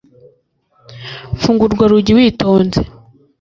funga 1.41 1.61
urwo 1.67 1.83
rugi 1.91 2.11
witonze 2.17 2.79